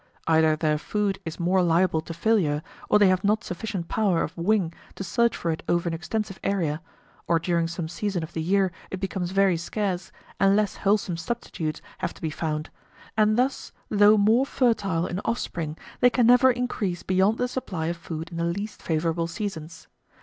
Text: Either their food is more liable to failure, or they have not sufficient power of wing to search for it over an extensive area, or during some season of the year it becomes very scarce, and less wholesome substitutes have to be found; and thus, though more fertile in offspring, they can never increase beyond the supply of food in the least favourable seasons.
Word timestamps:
Either 0.25 0.55
their 0.55 0.79
food 0.79 1.19
is 1.25 1.39
more 1.39 1.61
liable 1.61 2.01
to 2.01 2.11
failure, 2.11 2.63
or 2.89 2.97
they 2.97 3.07
have 3.07 3.23
not 3.23 3.43
sufficient 3.43 3.87
power 3.87 4.23
of 4.23 4.35
wing 4.35 4.73
to 4.95 5.03
search 5.03 5.37
for 5.37 5.51
it 5.51 5.61
over 5.69 5.87
an 5.87 5.93
extensive 5.93 6.39
area, 6.43 6.81
or 7.27 7.37
during 7.37 7.67
some 7.67 7.87
season 7.87 8.23
of 8.23 8.33
the 8.33 8.41
year 8.41 8.71
it 8.89 8.99
becomes 8.99 9.29
very 9.29 9.55
scarce, 9.57 10.11
and 10.39 10.55
less 10.55 10.77
wholesome 10.77 11.17
substitutes 11.17 11.83
have 11.99 12.15
to 12.15 12.21
be 12.23 12.31
found; 12.31 12.71
and 13.15 13.37
thus, 13.37 13.71
though 13.89 14.17
more 14.17 14.43
fertile 14.43 15.05
in 15.05 15.21
offspring, 15.23 15.77
they 15.99 16.09
can 16.09 16.25
never 16.25 16.49
increase 16.49 17.03
beyond 17.03 17.37
the 17.37 17.47
supply 17.47 17.85
of 17.85 17.95
food 17.95 18.29
in 18.31 18.37
the 18.37 18.43
least 18.45 18.81
favourable 18.81 19.27
seasons. 19.27 19.87